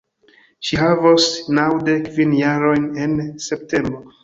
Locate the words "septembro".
3.51-4.05